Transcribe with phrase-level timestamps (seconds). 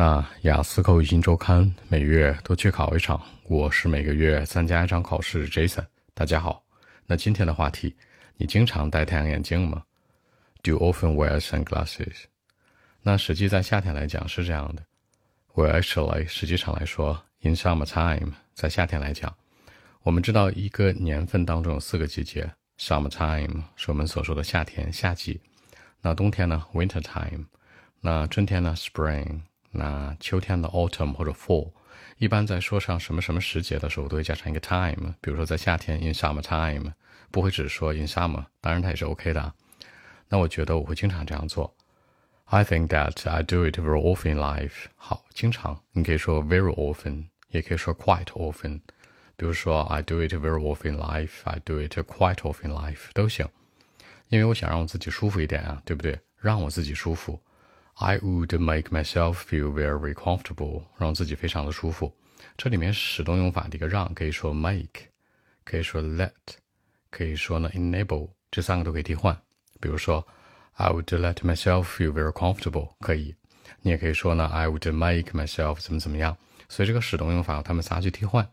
[0.00, 5.48] 那雅思口语新周刊每月都去考一场，我是每个月参加一场考试。
[5.48, 6.62] Jason，大家好。
[7.04, 7.96] 那今天的话题，
[8.36, 9.82] 你经常戴太阳眼镜吗
[10.62, 12.26] ？Do you often wear sunglasses？
[13.02, 14.84] 那实际在夏天来讲是这样的。
[15.52, 19.34] Well, actually，实际上来说，in summertime，在夏天来讲，
[20.04, 25.40] 我们知道一个年份当中有四个季节，summertime 是我们所说的夏天、夏季。
[26.00, 27.46] 那冬天呢，winter time。
[28.00, 29.40] 那春天呢，spring。
[29.70, 31.70] 那秋天的 autumn 或者 fall，
[32.16, 35.14] 一般在说上什么什么时节的时候，都会加上一个 time。
[35.20, 36.92] 比如说在夏天 in summer time，
[37.30, 39.52] 不会只说 in summer，当然它也是 OK 的。
[40.28, 41.74] 那我觉得我会经常这样做。
[42.46, 44.86] I think that I do it very often in life。
[44.96, 48.80] 好，经常你可以说 very often，也可以说 quite often。
[49.36, 53.46] 比如说 I do it very often in life，I do it quite often in life 都行。
[54.28, 56.18] 因为我想让我自己舒服一点啊，对不对？
[56.40, 57.40] 让我自己舒服。
[58.00, 62.14] I would make myself feel very comfortable，让自己非常的舒服。
[62.56, 65.02] 这里面使动用法的一个让，可以说 make，
[65.64, 66.30] 可以说 let，
[67.10, 69.36] 可以说呢 enable，这三个都可以替换。
[69.80, 70.24] 比如说
[70.74, 73.34] ，I would let myself feel very comfortable，可以。
[73.82, 76.36] 你也可以说呢，I would make myself 怎么怎么样。
[76.68, 78.48] 所以这个使动用法，他们仨去替换。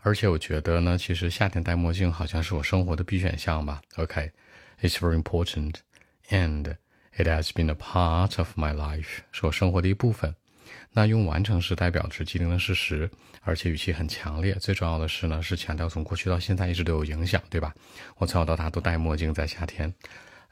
[0.00, 3.80] 而且我觉得呢，其实夏天戴墨镜好像是我生活的必选项吧。
[3.96, 5.76] OK，it's very important
[6.28, 6.76] and
[7.16, 10.34] It has been a part of my life，是我生活的一部分。
[10.92, 13.10] 那用完成时代表是既定的事实，
[13.42, 14.54] 而且语气很强烈。
[14.56, 17.74] 最重要的是呢，是强调从过去到现在一直都有影响，对吧？
[18.16, 19.92] 我从小到大都戴墨镜，在夏天。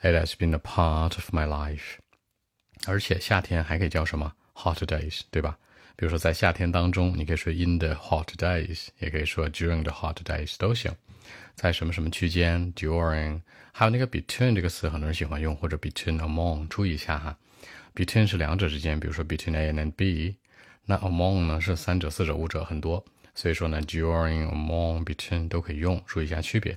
[0.01, 1.97] It has been a part of my life。
[2.87, 5.59] 而且夏天还可以叫什么？Hot days，对吧？
[5.97, 10.95] 比如说在夏天当中，你可以说 in the hot days，也可以说 during the hot days，都行。
[11.55, 13.41] 在什么什么区间，during，
[13.73, 17.37] 还有那个 between 这个词，很多人喜欢用，或者 between among，注意一下哈
[17.95, 20.37] ，between 是两者之间，比如说 between A and B，
[20.85, 26.77] 那 among 呢是三者、四者、五者很多，所以说呢 during、among、between 都可以用，注意一下区别。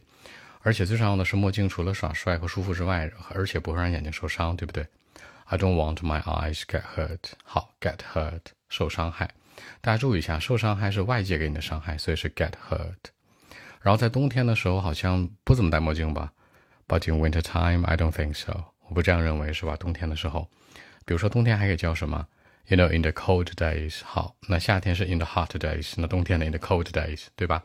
[0.61, 4.85] 而且最重要的是墨镜除了耍帅和舒服之外，而且不会让眼睛受伤，对不对
[5.45, 7.19] ？I don't want my eyes get hurt。
[7.43, 9.29] 好，get hurt 受伤害，
[9.79, 12.95] 大家注意一下，受伤害是外界给你的伤害，所以是 get hurt。
[13.87, 16.29] 然后在冬天的时候好像不怎么戴墨镜吧
[16.89, 19.77] ，But in winter time I don't think so，我不这样认为是吧？
[19.77, 20.45] 冬天的时候，
[21.05, 22.27] 比如说冬天还可以叫什么
[22.65, 27.63] ？You know in the cold days，好，那夏天是 in the hot days，那冬天呢 in the cold days，对吧？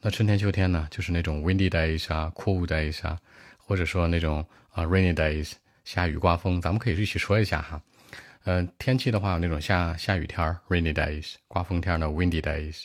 [0.00, 3.18] 那春天秋天呢就是那种 windy days 啊，cool days 啊，
[3.58, 5.54] 或者说那种啊 rainy days，
[5.84, 7.82] 下雨刮风，咱们可以一起说一下哈。
[8.44, 12.84] 嗯，天气的话那种下下雨天 rainy days，刮风天呢 windy days。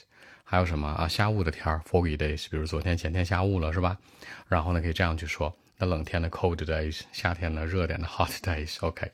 [0.51, 1.07] 还有什么啊？
[1.07, 3.95] 下雾的天，foggy days，比如昨天、前天下雾了，是吧？
[4.47, 8.77] 然后呢，可以这样去说：那冷天的 cold days，夏天的热点的 hot days。
[8.79, 9.11] OK。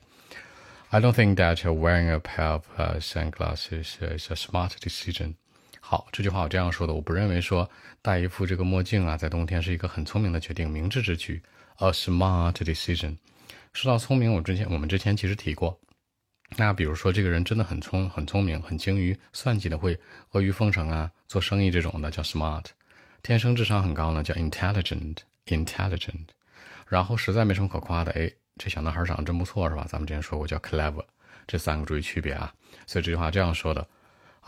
[0.88, 2.64] I don't think that wearing a pair of
[3.00, 5.34] sunglasses is a smart decision。
[5.78, 7.68] 好，这句话我这样说的，我不认为说
[8.00, 11.42] 戴一副这个墨镜啊，在冬天是一个很聪明的决定，明智之举。
[11.80, 13.18] A smart decision。
[13.74, 15.78] 说到聪明，我之前我们之前其实提过。
[16.56, 19.98] 那比如说，这个人真的很聪、很聪明、很精于算计的，会
[20.30, 22.64] 阿谀奉承啊，做生意这种的叫 smart；
[23.22, 26.26] 天生智商很高呢，叫 intelligent，intelligent。
[26.86, 29.84] 然后实在没什么可夸的，哎，这小男孩长得真不错，是吧？
[29.88, 31.04] 咱们之前说过叫 clever。
[31.48, 32.54] 这三个注意区别啊。
[32.86, 33.86] 所以这句话这样说的。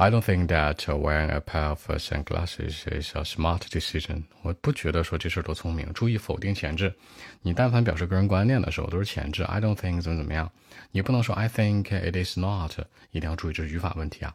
[0.00, 4.22] I don't think that wearing a pair of sunglasses is a smart decision。
[4.42, 5.92] 我不觉得说这事多聪明。
[5.92, 6.94] 注意否定前置，
[7.42, 9.42] 你但凡表示个人观念的时候都是前置。
[9.42, 10.48] I don't think 怎么怎么样，
[10.92, 12.78] 你不能说 I think it is not。
[13.10, 14.32] 一定要注意这是语法问题啊。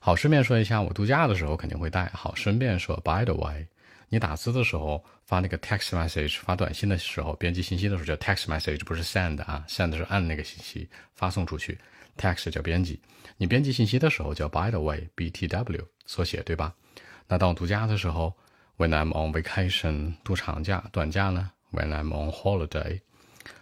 [0.00, 2.10] 好，顺便说一下，我度假的时候肯定会带。
[2.14, 3.66] 好，顺便说，by the way，
[4.12, 11.78] 你打字的时候发那个 text message，发短信的时候，编辑信息的时候叫 text message，不是 send 啊，send 是按那个信息发送出去。
[12.18, 13.00] Text 叫编辑，
[13.38, 16.74] 你编辑信息的时候叫 by the way，B T W 缩写，对吧？
[17.26, 18.34] 那当我度假的时候
[18.76, 23.00] ，When I'm on vacation，度长假、短假呢？When I'm on holiday，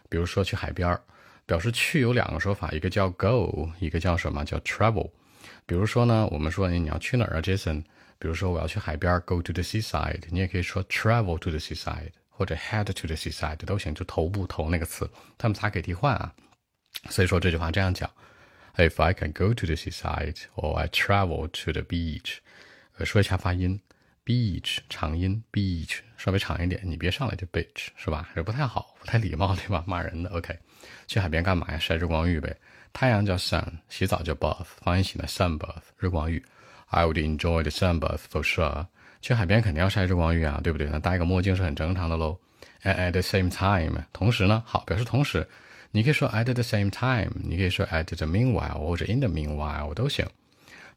[0.09, 0.99] 比如说去海边，
[1.47, 5.13] 表示去有两个说法，一个叫 go，一个叫什么叫 travel。
[5.65, 7.85] 比如说呢，我们说你要去哪儿啊，Jason？
[8.21, 10.23] 比如说我要去海边，Go to the seaside。
[10.29, 16.33] 你也可以说 travel to the seaside，或者 head to the seaside 都行，就头部头那个词，他们仨可以替换啊。
[17.09, 18.09] 所以说这句话这样讲。
[18.77, 22.37] If I can go to the seaside or I travel to the beach，
[22.99, 23.81] 呃，说一下发音
[24.25, 28.29] ，beach 长音，beach 稍微长一点，你别上来就 beach 是吧？
[28.35, 29.83] 这不太好，不太礼貌对吧？
[29.87, 30.31] 骂人的。
[30.31, 30.57] OK，
[31.07, 31.79] 去海边干嘛呀？
[31.79, 32.57] 晒日光浴呗。
[32.93, 36.45] 太阳叫 sun，洗澡叫 bath，放一起呢 sun bath 日光浴。
[36.91, 38.87] I would enjoy the sun bath for sure。
[39.21, 40.89] 去海边肯定要晒日光浴啊，对不对？
[40.91, 42.39] 那戴个墨镜是很正常的喽。
[42.83, 45.47] And at the same time，同时呢，好，表示同时。
[45.93, 50.25] 你可以说 at the same time，你可以说 at the meanwhile 或者 in the meanwhile 都行。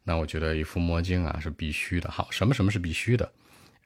[0.04, 2.10] 那我觉得一副墨镜啊是必须的。
[2.10, 3.30] 好，什么什么是必须的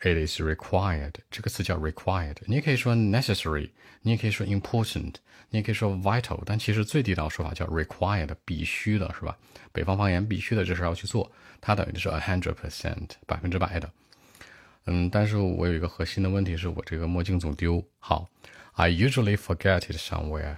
[0.00, 1.14] ？It is required。
[1.30, 2.36] 这个词叫 required。
[2.46, 3.70] 你也可以说 necessary，
[4.02, 5.14] 你也可以说 important，
[5.50, 6.40] 你也可以说 vital。
[6.46, 9.36] 但其实最地道说法叫 required，必须的是吧？
[9.72, 11.30] 北方方言必须的这事要去做，
[11.60, 13.90] 它等于就是 a hundred percent，百分之百的。
[14.86, 17.84] 嗯，但是我有一个核心的问题是我这个墨镜总丢。
[17.98, 18.30] 好
[18.72, 20.56] ，I usually forget it somewhere。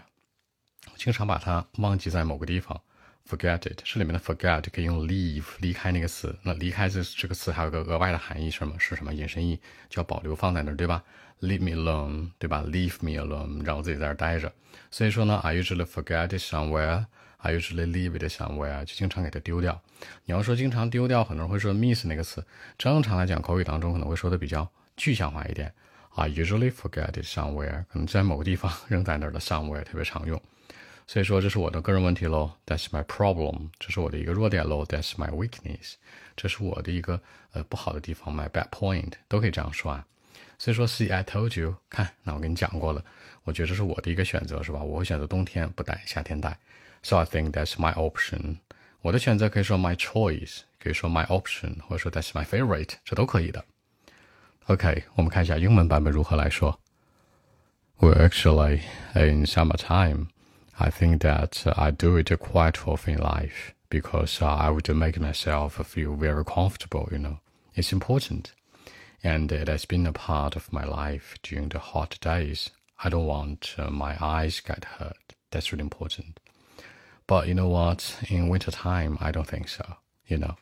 [0.96, 2.80] 经常把它忘记在某个地方。
[3.30, 6.36] Forget it，这里面的 forget 可以用 leave 离开那个词。
[6.42, 9.14] 那离开这这个词还有个额外的含义，什么是什么？
[9.14, 11.04] 引申义叫保留放在那儿，对吧
[11.40, 14.52] ？Leave me alone，对吧？Leave me alone，让我自己在这儿待着。
[14.90, 19.80] 所以说呢，I usually forget it somewhere，I usually leave it somewhere，就经常给它丢掉。
[20.24, 22.44] 你要说经常丢掉，很多人会说 miss 那个词。
[22.76, 25.72] 正常来讲，口语当中可能会说的比较具象化一点。
[26.16, 30.42] I usually forget it somewhere，可能在某个地方扔在那儿的 somewhere 特别常用。
[31.09, 35.93] 所以说这是我的个人问题喽，That's my problem，这是我的一个弱点喽，That's my weakness，
[36.35, 37.21] 这是我的一个
[37.53, 40.05] 呃不好的地方，my bad point，都可以这样说啊。
[40.57, 43.03] 所以说，See I told you，看，那我跟你讲过了，
[43.43, 44.81] 我觉得这是我的一个选择，是吧？
[44.81, 46.57] 我会选择冬天不戴，夏天戴。
[47.03, 48.57] So I think that's my option，
[49.01, 53.63] 我的选择可以说 my choice，可以说 my option，或者说 That's my favorite，这都可以的。
[54.67, 56.79] OK，我们看一下英文版本如何来说。
[57.99, 58.81] Well, actually,
[59.13, 60.27] in summertime.
[60.82, 65.74] I think that I do it quite often in life because I would make myself
[65.86, 67.40] feel very comfortable, you know.
[67.74, 68.52] It's important.
[69.22, 72.70] And it has been a part of my life during the hot days.
[73.04, 75.34] I don't want uh, my eyes get hurt.
[75.50, 76.40] That's really important.
[77.26, 78.16] But you know what?
[78.30, 79.96] In winter time, I don't think so.
[80.26, 80.56] You know,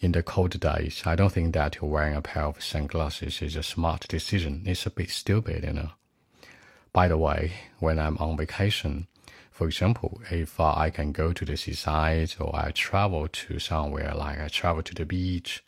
[0.00, 3.62] in the cold days, I don't think that wearing a pair of sunglasses is a
[3.62, 4.64] smart decision.
[4.66, 5.90] It's a bit stupid, you know.
[6.92, 9.06] By the way, when I'm on vacation,
[9.50, 14.12] for example, if uh, I can go to the seaside or I travel to somewhere
[14.14, 15.62] like I travel to the beach,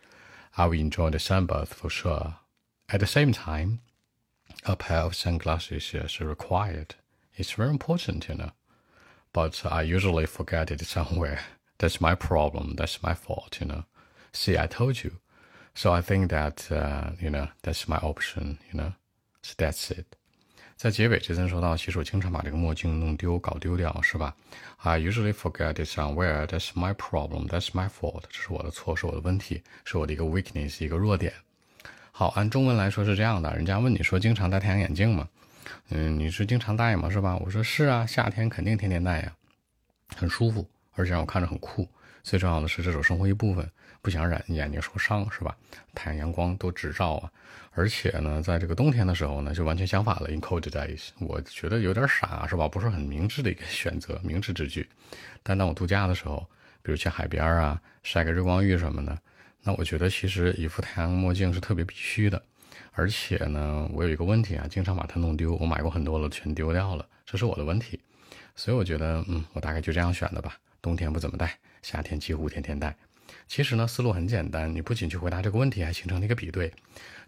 [0.56, 2.36] I will enjoy the sunbath for sure.
[2.88, 3.80] At the same time,
[4.64, 6.94] a pair of sunglasses is required.
[7.36, 8.52] It's very important, you know.
[9.32, 11.40] But I usually forget it somewhere.
[11.78, 12.74] That's my problem.
[12.76, 13.84] That's my fault, you know.
[14.32, 15.18] See, I told you.
[15.74, 18.92] So I think that, uh, you know, that's my option, you know.
[19.42, 20.16] So that's it.
[20.76, 24.34] 在结尾，杰森说到：“其实我经常把这个墨镜弄丢、搞丢掉，是吧
[24.78, 26.46] ？I usually forget it somewhere.
[26.46, 27.46] That's my problem.
[27.48, 28.24] That's my fault.
[28.28, 31.32] 这是我的错，是我的问题，是我的一个 weakness，一个弱点。
[32.10, 35.28] 好，按中文来说是这样的：人家问你说经常戴太阳眼镜吗？
[35.88, 37.08] 嗯，你是经常戴吗？
[37.08, 37.36] 是吧？
[37.36, 39.32] 我说是啊，夏天肯定天天戴呀，
[40.16, 41.88] 很舒服，而且让我看着很酷。
[42.24, 43.70] 最重要的是，这种生活一部分。”
[44.02, 45.56] 不想染眼睛受伤是吧？
[45.94, 47.32] 太阳阳光多直照啊！
[47.72, 50.28] 而且呢，在这个冬天的时候呢，就完全相反了。
[50.28, 52.68] In cold days，我觉得有点傻是吧？
[52.68, 54.86] 不是很明智的一个选择，明智之举。
[55.42, 56.46] 但当我度假的时候，
[56.82, 59.18] 比如去海边啊，晒个日光浴什么的，
[59.62, 62.42] 那我觉得其实一副太阳墨镜是特别必须的。
[62.92, 65.54] 而且呢，我有一个问题啊，经常把它弄丢。
[65.54, 67.98] 我买过很多了，全丢掉了，这是我的问题。
[68.54, 70.58] 所以我觉得，嗯，我大概就这样选的吧。
[70.82, 72.96] 冬天不怎么戴，夏天几乎天天戴。
[73.46, 76.72] 其实呢，思路很简单，你不仅去回答这个问题，还形成了一个比对。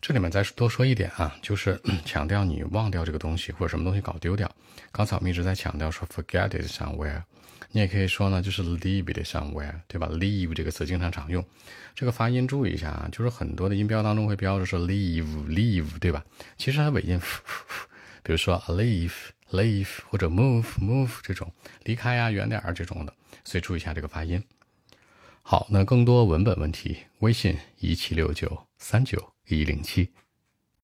[0.01, 4.51] 这里面再多说一点啊，就是 强调你忘掉这个东西或者什么东西搞丢掉。
[4.91, 7.23] 刚才我们一直在强调说 forget it somewhere，
[7.71, 11.45] 你也可以说呢，就是 leave it somewhere，对吧？leave 这个词经常常用，
[11.95, 16.25] 这个发音注意一下啊，就是很多的音标当中会标着说 leave，leave，对吧？
[16.57, 17.21] 其实它尾音，
[18.23, 19.13] 比如说 leave
[19.51, 21.53] Leave 或者 move，move 这种
[21.85, 24.43] 离开呀、远点啊这种的，所以注意一下这个发音。
[25.43, 30.11] 好，那更多文本问题，微信一七六九三九一零七。